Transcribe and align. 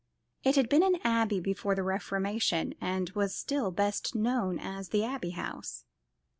It 0.43 0.55
had 0.55 0.67
been 0.67 0.81
an 0.81 0.97
abbey 1.03 1.39
before 1.39 1.75
the 1.75 1.83
Reformation, 1.83 2.73
and 2.81 3.11
was 3.11 3.35
still 3.35 3.69
best 3.69 4.15
known 4.15 4.57
as 4.57 4.89
the 4.89 5.03
Abbey 5.05 5.29
House. 5.29 5.85